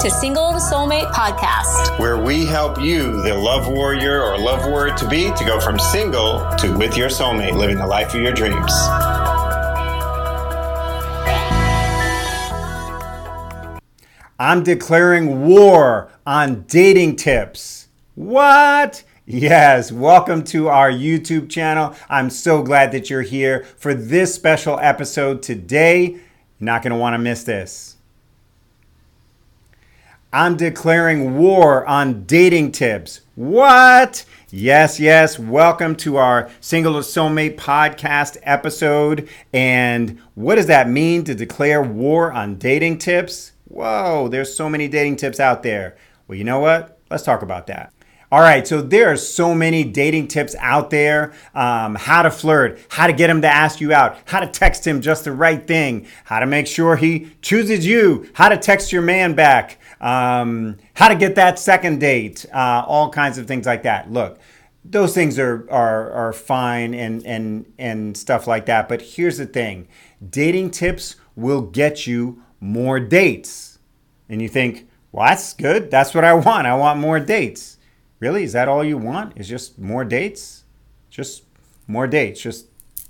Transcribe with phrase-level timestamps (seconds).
[0.00, 4.96] to Single to Soulmate Podcast, where we help you, the love warrior or love warrior
[4.96, 8.32] to be, to go from single to with your soulmate, living the life of your
[8.32, 8.72] dreams.
[14.38, 17.88] I'm declaring war on dating tips.
[18.14, 19.04] What?
[19.26, 21.94] Yes, welcome to our YouTube channel.
[22.08, 26.06] I'm so glad that you're here for this special episode today.
[26.06, 26.22] You're
[26.58, 27.98] not going to want to miss this.
[30.32, 33.22] I'm declaring war on dating tips.
[33.34, 34.24] What?
[34.50, 35.40] Yes, yes.
[35.40, 39.28] Welcome to our Single to Soulmate podcast episode.
[39.52, 43.50] And what does that mean to declare war on dating tips?
[43.64, 45.96] Whoa, there's so many dating tips out there.
[46.28, 47.00] Well, you know what?
[47.10, 47.92] Let's talk about that.
[48.32, 51.32] All right, so there are so many dating tips out there.
[51.52, 54.86] Um, how to flirt, how to get him to ask you out, how to text
[54.86, 58.92] him just the right thing, how to make sure he chooses you, how to text
[58.92, 63.66] your man back, um, how to get that second date, uh, all kinds of things
[63.66, 64.10] like that.
[64.10, 64.38] Look,
[64.84, 68.88] those things are, are, are fine and, and, and stuff like that.
[68.88, 69.88] But here's the thing
[70.28, 73.78] dating tips will get you more dates.
[74.28, 75.90] And you think, well, that's good.
[75.90, 76.66] That's what I want.
[76.66, 77.78] I want more dates.
[78.20, 78.44] Really?
[78.44, 79.36] Is that all you want?
[79.36, 80.64] Is just more dates?
[81.08, 81.44] Just
[81.86, 82.40] more dates.
[82.40, 82.66] Just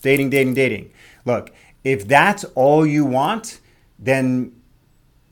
[0.00, 0.92] dating, dating, dating.
[1.24, 1.52] Look,
[1.84, 3.60] if that's all you want,
[3.98, 4.52] then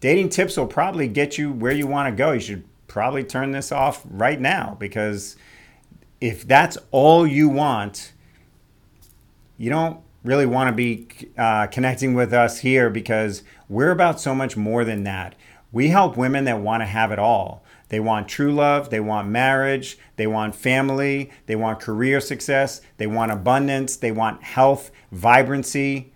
[0.00, 2.32] dating tips will probably get you where you want to go.
[2.32, 5.36] You should probably turn this off right now because
[6.20, 8.12] if that's all you want,
[9.58, 11.08] you don't really want to be
[11.38, 15.34] uh, connecting with us here because we're about so much more than that.
[15.72, 17.62] We help women that want to have it all.
[17.88, 23.06] They want true love, they want marriage, they want family, they want career success, they
[23.06, 26.12] want abundance, they want health, vibrancy.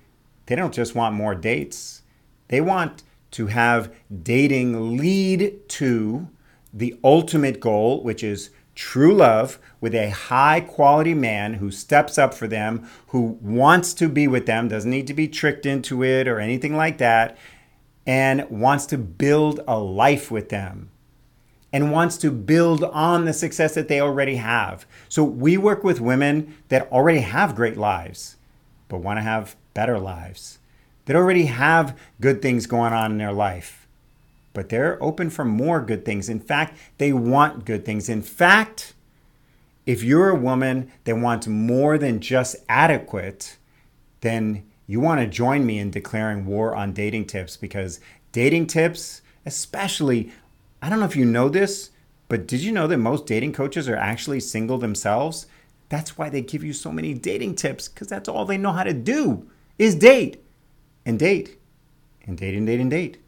[0.47, 2.03] They don't just want more dates.
[2.49, 3.93] They want to have
[4.23, 6.29] dating lead to
[6.73, 12.33] the ultimate goal, which is true love with a high quality man who steps up
[12.33, 16.27] for them, who wants to be with them, doesn't need to be tricked into it
[16.27, 17.37] or anything like that,
[18.07, 20.91] and wants to build a life with them
[21.73, 24.87] and wants to build on the success that they already have.
[25.09, 28.37] So we work with women that already have great lives,
[28.89, 30.60] but want to have better lives
[31.05, 33.89] that already have good things going on in their life,
[34.53, 36.29] but they're open for more good things.
[36.29, 38.09] In fact, they want good things.
[38.09, 38.95] In fact,
[39.87, 43.57] if you're a woman that wants more than just adequate,
[44.21, 48.01] then you want to join me in declaring war on dating tips because
[48.33, 50.33] dating tips, especially,
[50.83, 51.91] I don't know if you know this,
[52.29, 55.47] but did you know that most dating coaches are actually single themselves?
[55.89, 58.85] That's why they give you so many dating tips because that's all they know how
[58.85, 60.43] to do is date
[61.05, 61.59] and date
[62.27, 63.19] and date and date and date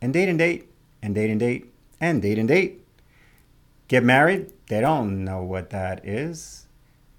[0.00, 0.68] and date and date
[1.02, 2.80] and date and date and date and date.
[3.88, 4.52] Get married?
[4.68, 6.66] They don't know what that is.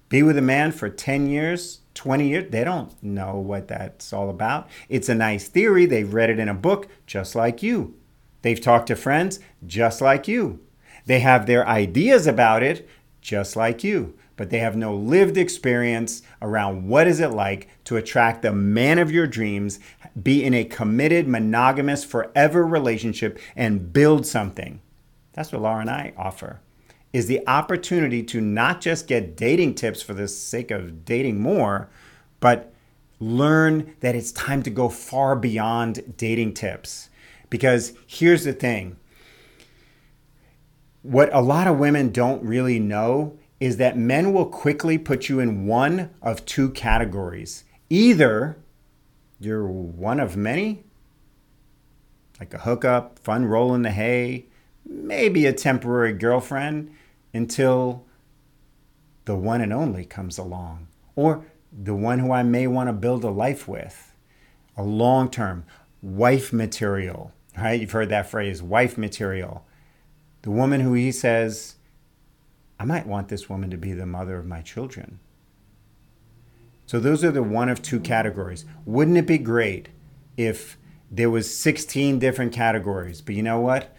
[0.08, 2.50] Be with a man for 10 years, 20 years?
[2.50, 4.68] They don't know what that's all about.
[4.88, 5.86] It's a nice theory.
[5.86, 7.94] They've read it in a book, just like you.
[8.42, 10.60] They've talked to friends, just like you.
[11.06, 12.88] They have their ideas about it,
[13.20, 17.96] just like you but they have no lived experience around what is it like to
[17.96, 19.80] attract the man of your dreams,
[20.22, 24.80] be in a committed, monogamous, forever relationship and build something.
[25.32, 26.60] That's what Laura and I offer.
[27.12, 31.88] Is the opportunity to not just get dating tips for the sake of dating more,
[32.40, 32.74] but
[33.18, 37.08] learn that it's time to go far beyond dating tips.
[37.48, 38.96] Because here's the thing
[41.02, 45.40] what a lot of women don't really know is that men will quickly put you
[45.40, 47.64] in one of two categories.
[47.88, 48.58] Either
[49.40, 50.84] you're one of many,
[52.38, 54.46] like a hookup, fun roll in the hay,
[54.84, 56.94] maybe a temporary girlfriend
[57.32, 58.04] until
[59.24, 63.24] the one and only comes along, or the one who I may want to build
[63.24, 64.14] a life with,
[64.76, 65.64] a long term
[66.02, 67.80] wife material, right?
[67.80, 69.66] You've heard that phrase, wife material.
[70.42, 71.76] The woman who he says,
[72.78, 75.18] I might want this woman to be the mother of my children.
[76.86, 78.64] So those are the one of two categories.
[78.84, 79.88] Wouldn't it be great
[80.36, 80.78] if
[81.10, 83.20] there was 16 different categories?
[83.20, 83.94] But you know what?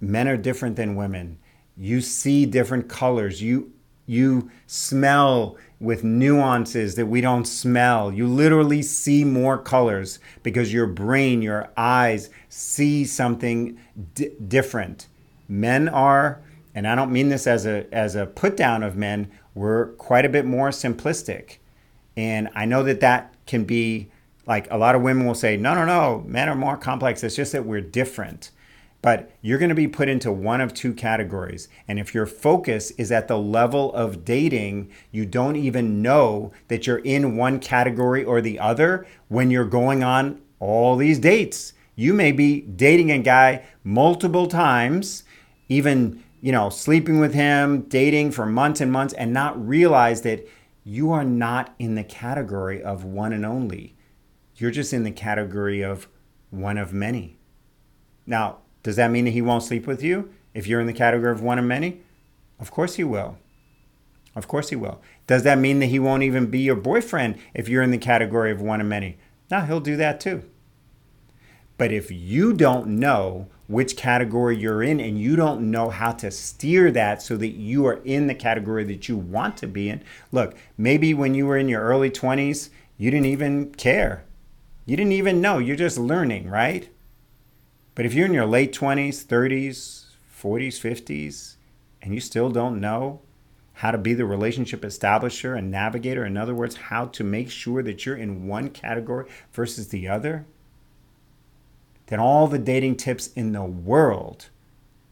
[0.00, 1.38] Men are different than women.
[1.76, 3.42] You see different colors.
[3.42, 3.72] You
[4.04, 8.12] you smell with nuances that we don't smell.
[8.12, 13.78] You literally see more colors because your brain, your eyes see something
[14.14, 15.06] different.
[15.48, 16.42] Men are
[16.74, 20.24] and I don't mean this as a as a put down of men, we're quite
[20.24, 21.58] a bit more simplistic.
[22.16, 24.10] And I know that that can be
[24.46, 27.22] like a lot of women will say, no, no, no, men are more complex.
[27.22, 28.50] It's just that we're different.
[29.00, 31.68] But you're going to be put into one of two categories.
[31.88, 36.86] And if your focus is at the level of dating, you don't even know that
[36.86, 41.72] you're in one category or the other when you're going on all these dates.
[41.96, 45.24] You may be dating a guy multiple times,
[45.68, 50.46] even, you know, sleeping with him, dating for months and months, and not realize that
[50.84, 53.94] you are not in the category of one and only.
[54.56, 56.08] You're just in the category of
[56.50, 57.38] one of many.
[58.26, 61.30] Now, does that mean that he won't sleep with you if you're in the category
[61.30, 62.00] of one of many?
[62.58, 63.38] Of course he will.
[64.34, 65.00] Of course he will.
[65.28, 68.50] Does that mean that he won't even be your boyfriend if you're in the category
[68.50, 69.16] of one of many?
[69.48, 70.42] No, he'll do that too.
[71.82, 76.30] But if you don't know which category you're in and you don't know how to
[76.30, 80.04] steer that so that you are in the category that you want to be in,
[80.30, 84.24] look, maybe when you were in your early 20s, you didn't even care.
[84.86, 85.58] You didn't even know.
[85.58, 86.88] You're just learning, right?
[87.96, 90.04] But if you're in your late 20s, 30s,
[90.40, 91.56] 40s, 50s,
[92.00, 93.22] and you still don't know
[93.72, 97.82] how to be the relationship establisher and navigator, in other words, how to make sure
[97.82, 100.46] that you're in one category versus the other,
[102.12, 104.50] then all the dating tips in the world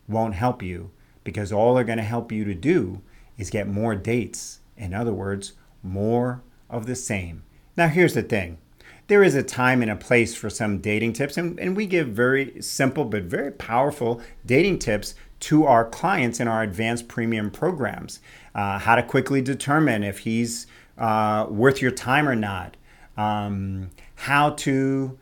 [0.06, 0.90] won't help you
[1.24, 3.00] because all they're going to help you to do
[3.38, 4.60] is get more dates.
[4.76, 7.42] In other words, more of the same.
[7.74, 8.58] Now, here's the thing
[9.06, 12.08] there is a time and a place for some dating tips, and, and we give
[12.08, 18.20] very simple but very powerful dating tips to our clients in our advanced premium programs.
[18.54, 20.66] Uh, how to quickly determine if he's
[20.98, 22.76] uh, worth your time or not.
[23.16, 25.18] Um, how to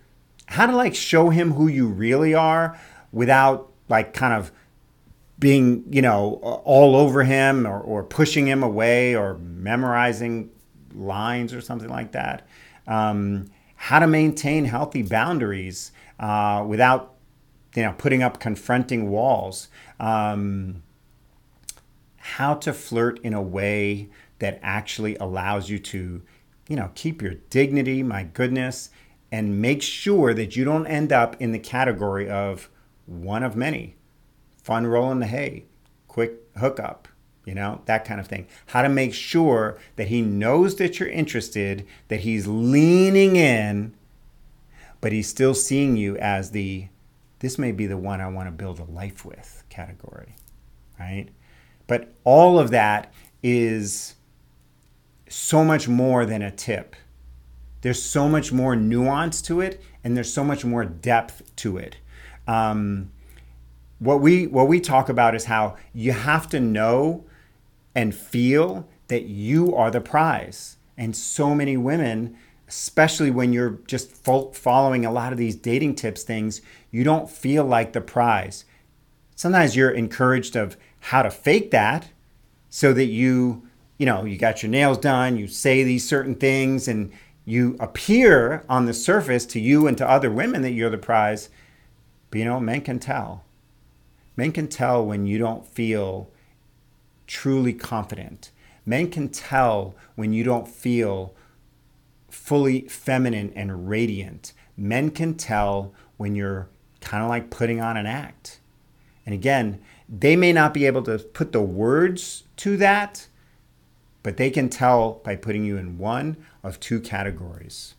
[0.49, 2.79] how to like show him who you really are
[3.13, 4.51] without like kind of
[5.39, 10.51] being you know all over him or, or pushing him away or memorizing
[10.95, 12.47] lines or something like that.
[12.87, 13.47] Um,
[13.77, 17.15] how to maintain healthy boundaries uh, without
[17.75, 19.69] you know putting up confronting walls
[20.01, 20.83] um,
[22.17, 24.09] how to flirt in a way
[24.39, 26.23] that actually allows you to
[26.69, 28.89] you know keep your dignity my goodness
[29.31, 32.71] and make sure that you don't end up in the category of
[33.07, 33.97] one of many
[34.63, 35.65] fun rolling the hay
[36.09, 37.09] quick hookup
[37.49, 38.47] you know, that kind of thing.
[38.67, 43.95] How to make sure that he knows that you're interested, that he's leaning in,
[45.01, 46.89] but he's still seeing you as the,
[47.39, 50.37] this may be the one I want to build a life with category,
[51.01, 51.29] right?
[51.87, 54.17] But all of that is
[55.31, 56.97] so much more than a tip.
[57.81, 61.97] There's so much more nuance to it, and there's so much more depth to it.
[62.47, 63.11] Um,
[63.99, 67.25] what we what we talk about is how you have to know
[67.95, 70.77] and feel that you are the prize.
[70.97, 72.37] And so many women,
[72.69, 76.61] especially when you're just following a lot of these dating tips things,
[76.91, 78.65] you don't feel like the prize.
[79.35, 82.11] Sometimes you're encouraged of how to fake that
[82.71, 83.67] so that you,
[83.97, 87.13] you know, you got your nails done, you say these certain things and
[87.49, 91.49] you appear on the surface to you and to other women that you're the prize.
[92.31, 93.45] But you know, men can tell.
[94.37, 96.31] Men can tell when you don't feel
[97.27, 98.51] truly confident.
[98.85, 101.35] Men can tell when you don't feel
[102.29, 104.53] fully feminine and radiant.
[104.77, 106.69] Men can tell when you're
[107.01, 108.61] kind of like putting on an act.
[109.25, 113.27] And again, they may not be able to put the words to that,
[114.23, 116.37] but they can tell by putting you in one
[116.69, 117.95] of two categories.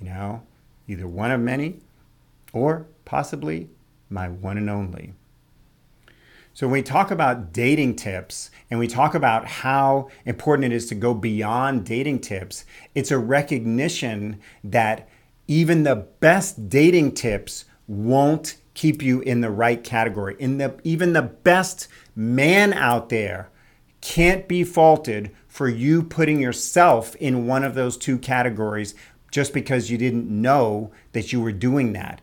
[0.00, 0.42] You know,
[0.88, 1.80] either one of many
[2.52, 3.68] or possibly
[4.08, 5.12] my one and only.
[6.54, 10.86] So, when we talk about dating tips and we talk about how important it is
[10.86, 15.08] to go beyond dating tips, it's a recognition that
[15.48, 20.36] even the best dating tips won't keep you in the right category.
[20.38, 23.50] In the even the best man out there
[24.04, 28.94] can't be faulted for you putting yourself in one of those two categories
[29.30, 32.20] just because you didn't know that you were doing that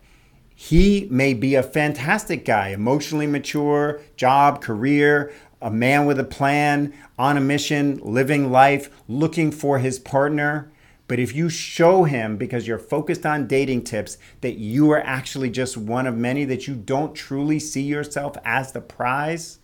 [0.62, 6.94] he may be a fantastic guy, emotionally mature, job, career, a man with a plan,
[7.18, 10.70] on a mission, living life, looking for his partner.
[11.08, 15.50] But if you show him, because you're focused on dating tips, that you are actually
[15.50, 19.58] just one of many, that you don't truly see yourself as the prize,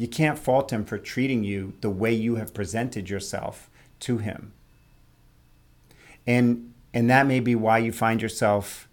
[0.00, 4.54] you can't fault him for treating you the way you have presented yourself to him.
[6.26, 8.88] And, and that may be why you find yourself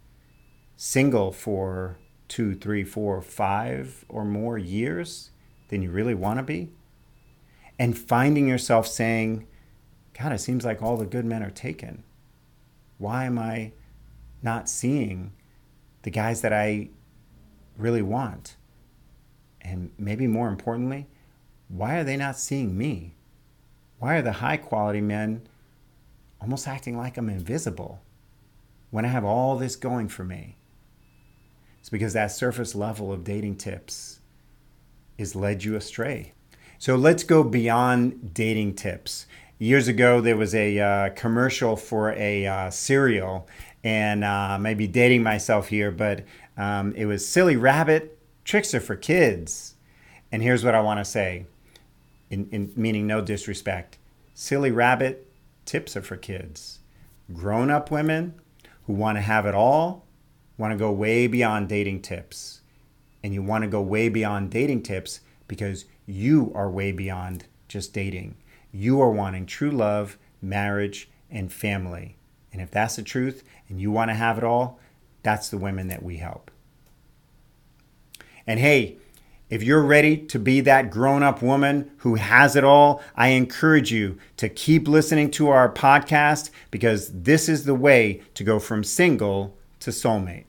[0.76, 1.98] single for
[2.28, 5.30] two, three, four, five or more years
[5.70, 6.72] than you really want to be,
[7.80, 9.48] and finding yourself saying,
[10.20, 12.04] God, it seems like all the good men are taken.
[12.98, 13.72] Why am I
[14.42, 15.32] not seeing
[16.02, 16.90] the guys that I
[17.78, 18.57] really want?
[19.68, 21.08] And maybe more importantly,
[21.68, 23.14] why are they not seeing me?
[24.00, 25.42] Why are the high quality men
[26.40, 28.00] almost acting like I'm invisible
[28.92, 30.56] when I have all this going for me?
[31.82, 34.20] It's because that surface level of dating tips
[35.20, 36.32] has led you astray.
[36.78, 39.26] So let's go beyond dating tips.
[39.60, 43.48] Years ago, there was a uh, commercial for a uh, cereal,
[43.84, 46.24] and uh, maybe dating myself here, but
[46.56, 48.17] um, it was Silly Rabbit
[48.48, 49.75] Trix are for kids.
[50.32, 51.48] And here's what I want to say,
[52.30, 53.98] in, in meaning no disrespect.
[54.34, 55.30] Silly Rabbit
[55.66, 56.80] tips are for kids.
[57.34, 58.36] Grown up women
[58.86, 60.06] who want to have it all
[60.58, 62.62] want to go way beyond dating tips.
[63.22, 67.94] And you want to go way beyond dating tips because you are way beyond just
[67.94, 68.38] dating.
[68.72, 72.16] You are wanting true love, marriage, and family.
[72.54, 74.80] And if that's the truth and you want to have it all,
[75.22, 76.50] that's the women that we help.
[78.48, 78.98] And hey,
[79.50, 83.92] if you're ready to be that grown up woman who has it all, I encourage
[83.92, 88.84] you to keep listening to our podcast because this is the way to go from
[88.84, 90.46] single to soulmate.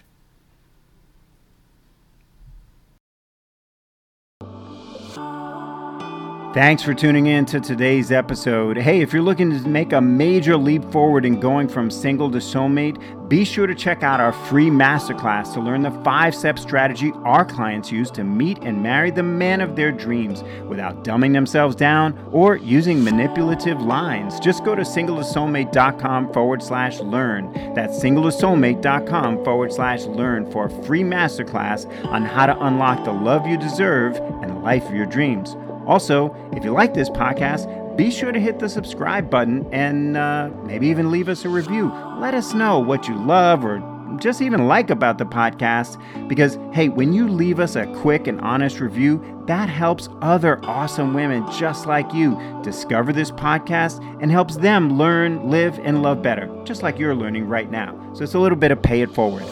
[6.55, 8.78] Thanks for tuning in to today's episode.
[8.78, 12.38] Hey, if you're looking to make a major leap forward in going from single to
[12.38, 17.12] soulmate, be sure to check out our free masterclass to learn the five step strategy
[17.26, 21.76] our clients use to meet and marry the man of their dreams without dumbing themselves
[21.76, 24.40] down or using manipulative lines.
[24.40, 27.52] Just go to singletosoulmate.com forward slash learn.
[27.75, 33.47] That's singletosoulmate.com forward slash learn for a free masterclass on how to unlock the love
[33.47, 35.55] you deserve and the life of your dreams.
[35.88, 40.50] Also, if you like this podcast, be sure to hit the subscribe button and uh,
[40.64, 41.92] maybe even leave us a review.
[42.18, 43.83] Let us know what you love or
[44.21, 48.40] just even like about the podcast because, hey, when you leave us a quick and
[48.40, 54.57] honest review, that helps other awesome women just like you discover this podcast and helps
[54.57, 58.12] them learn, live, and love better, just like you're learning right now.
[58.14, 59.47] So it's a little bit of pay it forward.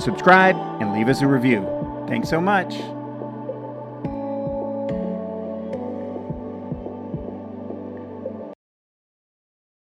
[0.00, 1.66] Subscribe and leave us a review.
[2.08, 2.74] Thanks so much.